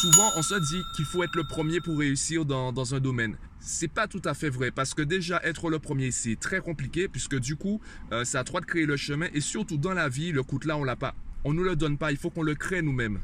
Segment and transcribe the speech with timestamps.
[0.00, 3.36] Souvent, on se dit qu'il faut être le premier pour réussir dans, dans un domaine.
[3.58, 7.08] C'est pas tout à fait vrai parce que déjà être le premier c'est très compliqué
[7.08, 7.80] puisque du coup
[8.12, 10.60] euh, c'est à toi de créer le chemin et surtout dans la vie le coup
[10.60, 11.16] de là on l'a pas.
[11.42, 13.18] On nous le donne pas, il faut qu'on le crée nous-mêmes.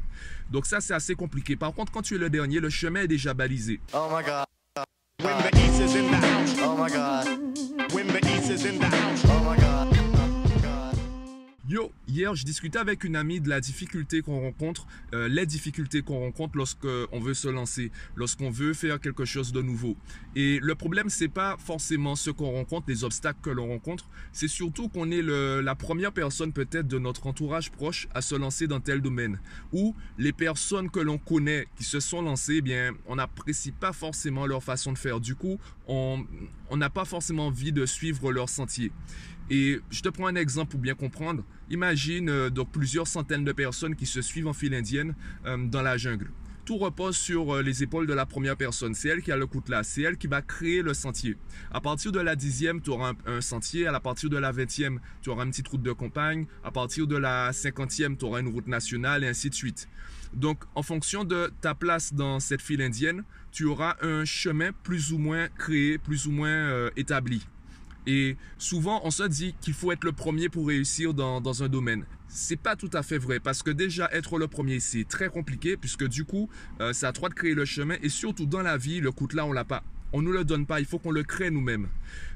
[0.51, 1.55] Donc ça c'est assez compliqué.
[1.55, 3.79] Par contre quand tu es le dernier le chemin est déjà balisé.
[3.93, 4.45] Oh my god.
[5.23, 6.55] When the East is in the house.
[6.61, 7.93] Oh my god.
[7.93, 9.04] When the East is in the house.
[12.07, 16.19] Hier je discutais avec une amie de la difficulté qu'on rencontre, euh, les difficultés qu'on
[16.19, 19.97] rencontre lorsqu'on veut se lancer, lorsqu'on veut faire quelque chose de nouveau.
[20.35, 24.47] Et le problème c'est pas forcément ce qu'on rencontre, les obstacles que l'on rencontre, c'est
[24.47, 28.79] surtout qu'on est la première personne peut-être de notre entourage proche à se lancer dans
[28.79, 29.39] tel domaine.
[29.73, 33.91] Ou les personnes que l'on connaît qui se sont lancées, eh bien on n'apprécie pas
[33.91, 35.19] forcément leur façon de faire.
[35.19, 36.25] Du coup, on
[36.75, 38.91] n'a pas forcément envie de suivre leur sentier.
[39.49, 41.43] Et je te prends un exemple pour bien comprendre.
[41.69, 45.81] Imagine euh, donc plusieurs centaines de personnes qui se suivent en file indienne euh, dans
[45.81, 46.31] la jungle.
[46.65, 48.95] Tout repose sur euh, les épaules de la première personne.
[48.95, 49.83] C'est elle qui a le coutelas.
[49.83, 51.37] C'est elle qui va créer le sentier.
[51.71, 53.85] À partir de la dixième, tu auras un, sentier.
[53.85, 56.47] À partir de la vingtième, tu auras une petite route de campagne.
[56.63, 59.87] À partir de la cinquantième, tu auras une route nationale et ainsi de suite.
[60.33, 65.13] Donc, en fonction de ta place dans cette file indienne, tu auras un chemin plus
[65.13, 67.45] ou moins créé, plus ou moins établi.
[68.07, 71.69] Et souvent, on se dit qu'il faut être le premier pour réussir dans, dans un
[71.69, 72.05] domaine.
[72.27, 75.77] C'est pas tout à fait vrai parce que déjà être le premier c'est très compliqué
[75.77, 76.49] puisque du coup
[76.81, 79.27] euh, c'est à toi de créer le chemin et surtout dans la vie le coup
[79.33, 79.83] là on l'a pas.
[80.13, 81.87] On nous le donne pas, il faut qu'on le crée nous-mêmes.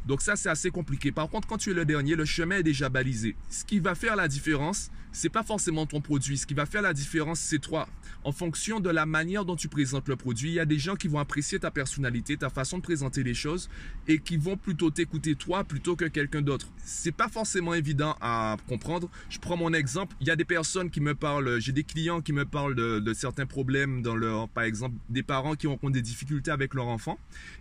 [0.06, 1.12] Donc ça c'est assez compliqué.
[1.12, 3.36] Par contre quand tu es le dernier, le chemin est déjà balisé.
[3.50, 6.38] Ce qui va faire la différence, c'est pas forcément ton produit.
[6.38, 7.88] Ce qui va faire la différence, c'est toi.
[8.24, 10.96] En fonction de la manière dont tu présentes le produit, il y a des gens
[10.96, 13.70] qui vont apprécier ta personnalité, ta façon de présenter les choses
[14.08, 16.68] et qui vont plutôt t'écouter toi plutôt que quelqu'un d'autre.
[16.84, 19.10] C'est pas forcément évident à comprendre.
[19.30, 20.16] Je prends mon exemple.
[20.22, 23.00] Il y a des personnes qui me parlent, j'ai des clients qui me parlent de,
[23.00, 26.88] de, certains problèmes dans leur, par exemple, des parents qui rencontrent des difficultés avec leur
[26.88, 27.18] enfant.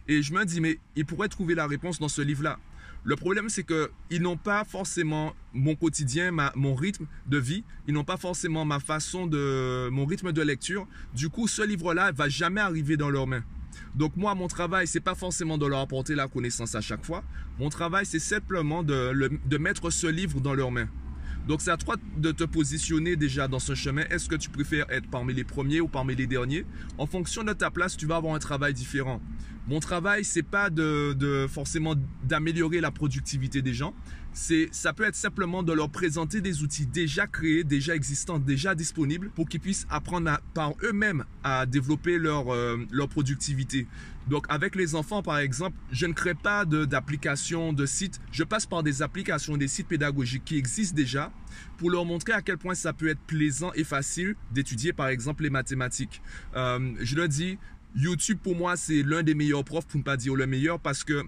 [0.09, 2.59] Et je me dis, mais ils pourraient trouver la réponse dans ce livre-là.
[3.05, 7.63] Le problème, c'est qu'ils n'ont pas forcément mon quotidien, ma, mon rythme de vie.
[7.86, 10.86] Ils n'ont pas forcément ma façon de, mon rythme de lecture.
[11.14, 13.45] Du coup, ce livre-là va jamais arriver dans leurs mains.
[13.95, 17.23] Donc moi, mon travail, c'est pas forcément de leur apporter la connaissance à chaque fois.
[17.58, 20.89] Mon travail, c'est simplement de, mettre ce livre dans leurs mains.
[21.47, 24.02] Donc c'est à toi de te positionner déjà dans ce chemin.
[24.11, 26.67] Est-ce que tu préfères être parmi les premiers ou parmi les derniers?
[26.98, 29.23] En fonction de ta place, tu vas avoir un travail différent.
[29.68, 33.95] Mon travail, c'est pas de, forcément d'améliorer la productivité des gens.
[34.33, 38.74] C'est, ça peut être simplement de leur présenter des outils déjà créés, déjà existants, déjà
[38.74, 43.86] disponibles pour qu'ils puissent apprendre à, par eux-mêmes à développer leur, euh, leur productivité.
[44.29, 48.20] Donc avec les enfants, par exemple, je ne crée pas d'applications, de, de sites.
[48.30, 51.33] Je passe par des applications, des sites pédagogiques qui existent déjà
[51.77, 55.42] pour leur montrer à quel point ça peut être plaisant et facile d'étudier, par exemple,
[55.42, 56.23] les mathématiques.
[56.55, 57.58] Euh, je le dis,
[57.96, 61.04] YouTube pour moi c'est l'un des meilleurs profs pour ne pas dire le meilleur parce
[61.04, 61.24] que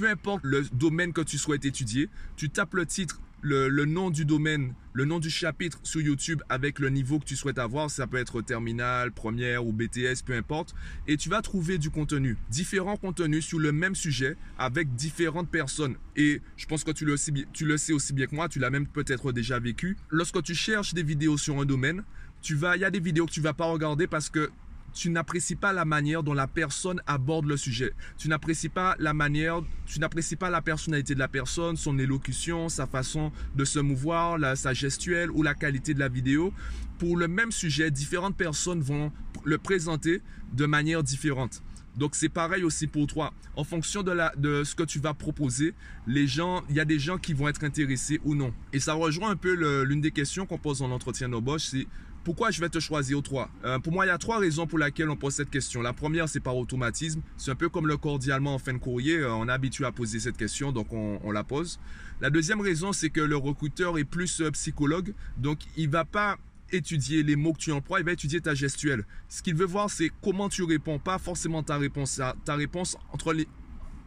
[0.00, 4.08] peu importe le domaine que tu souhaites étudier, tu tapes le titre, le, le, nom
[4.08, 7.90] du domaine, le nom du chapitre sur YouTube avec le niveau que tu souhaites avoir,
[7.90, 10.74] ça peut être terminal, première ou BTS, peu importe,
[11.06, 15.96] et tu vas trouver du contenu, différents contenus sur le même sujet avec différentes personnes.
[16.16, 18.58] Et je pense que tu le, sais, tu le sais aussi bien que moi, tu
[18.58, 19.98] l'as même peut-être déjà vécu.
[20.08, 22.04] Lorsque tu cherches des vidéos sur un domaine,
[22.40, 24.50] tu vas, il y a des vidéos que tu vas pas regarder parce que
[24.92, 27.92] tu n'apprécies pas la manière dont la personne aborde le sujet.
[28.18, 32.68] Tu n'apprécies pas la manière, tu n'apprécies pas la personnalité de la personne, son élocution,
[32.68, 36.52] sa façon de se mouvoir, sa gestuelle ou la qualité de la vidéo.
[36.98, 39.12] Pour le même sujet, différentes personnes vont
[39.44, 41.62] le présenter de manière différente.
[41.96, 43.32] Donc c'est pareil aussi pour toi.
[43.56, 45.74] En fonction de, ce que tu vas proposer,
[46.06, 48.52] les gens, il y a des gens qui vont être intéressés ou non.
[48.72, 49.52] Et ça rejoint un peu
[49.84, 51.86] l'une des questions qu'on pose en entretien d'embauche, c'est
[52.22, 54.78] pourquoi je vais te choisir toi euh, Pour moi, il y a trois raisons pour
[54.78, 55.80] lesquelles on pose cette question.
[55.80, 57.22] La première, c'est par automatisme.
[57.38, 59.16] C'est un peu comme le cordialement en fin de courrier.
[59.16, 61.80] Euh, on est habitué à poser cette question, donc on, on la pose.
[62.20, 66.36] La deuxième raison, c'est que le recruteur est plus euh, psychologue, donc il va pas
[66.72, 69.04] étudier les mots que tu emploies, il va étudier ta gestuelle.
[69.28, 72.20] Ce qu'il veut voir, c'est comment tu réponds, pas forcément ta réponse.
[72.44, 73.46] Ta réponse, entre les...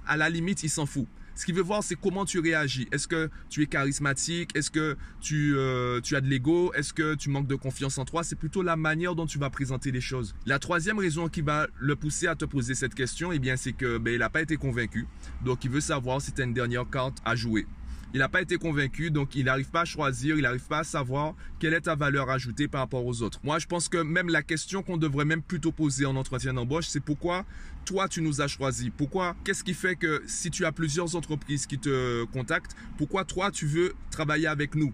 [0.05, 1.07] à la limite, il s'en fout.
[1.35, 2.87] Ce qu'il veut voir, c'est comment tu réagis.
[2.91, 4.55] Est-ce que tu es charismatique?
[4.55, 6.71] Est-ce que tu, euh, tu as de l'ego?
[6.75, 8.23] Est-ce que tu manques de confiance en toi?
[8.23, 10.35] C'est plutôt la manière dont tu vas présenter les choses.
[10.45, 13.73] La troisième raison qui va le pousser à te poser cette question, eh bien, c'est
[13.73, 15.07] que ben, il n'a pas été convaincu.
[15.43, 17.65] Donc, il veut savoir si tu as une dernière carte à jouer.
[18.13, 20.83] Il n'a pas été convaincu, donc il n'arrive pas à choisir, il n'arrive pas à
[20.83, 23.39] savoir quelle est ta valeur ajoutée par rapport aux autres.
[23.43, 26.85] Moi, je pense que même la question qu'on devrait même plutôt poser en entretien d'embauche,
[26.87, 27.43] c'est pourquoi
[27.85, 31.65] toi tu nous as choisi Pourquoi Qu'est-ce qui fait que si tu as plusieurs entreprises
[31.65, 34.93] qui te contactent, pourquoi toi tu veux travailler avec nous?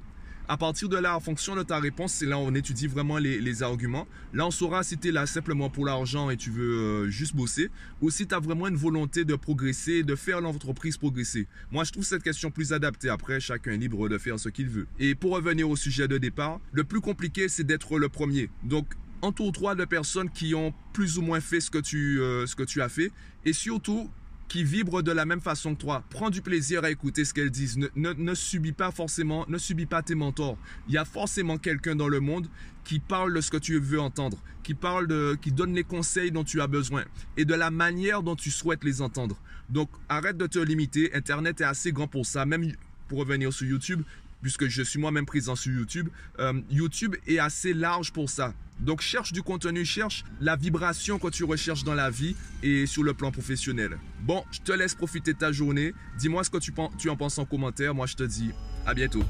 [0.51, 3.19] À partir de là, en fonction de ta réponse, c'est là où on étudie vraiment
[3.19, 4.07] les, arguments.
[4.33, 7.35] Là, on saura si tu es là simplement pour l'argent et tu veux euh, juste
[7.35, 7.69] bosser
[8.01, 11.47] ou si tu as vraiment une volonté de progresser, de faire l'entreprise progresser.
[11.71, 13.09] Moi, je trouve cette question plus adaptée.
[13.09, 14.87] Après, chacun est libre de faire ce qu'il veut.
[14.97, 18.49] Et pour revenir au sujet de départ, le plus compliqué, c'est d'être le premier.
[18.63, 18.87] Donc,
[19.21, 22.63] entoure-toi de personnes qui ont plus ou moins fait ce que tu, euh, ce que
[22.63, 23.11] tu as fait
[23.45, 24.09] et surtout
[24.49, 26.03] qui vibrent de la même façon que toi.
[26.09, 27.77] Prends du plaisir à écouter ce qu'elles disent.
[27.95, 30.57] Ne, subis pas forcément, ne subis pas tes mentors.
[30.87, 32.47] Il y a forcément quelqu'un dans le monde
[32.83, 36.43] qui parle de ce que tu veux entendre, qui parle qui donne les conseils dont
[36.43, 37.05] tu as besoin
[37.37, 39.39] et de la manière dont tu souhaites les entendre.
[39.69, 41.13] Donc, arrête de te limiter.
[41.13, 42.45] Internet est assez grand pour ça.
[42.45, 42.73] Même
[43.07, 44.01] pour revenir sur YouTube,
[44.41, 46.09] puisque je suis moi-même présent sur YouTube,
[46.39, 48.53] euh, YouTube est assez large pour ça.
[48.79, 53.03] Donc cherche du contenu, cherche la vibration que tu recherches dans la vie et sur
[53.03, 53.97] le plan professionnel.
[54.21, 55.93] Bon, je te laisse profiter de ta journée.
[56.17, 57.93] Dis-moi ce que tu, tu en penses en commentaire.
[57.93, 58.51] Moi, je te dis
[58.85, 59.23] à bientôt.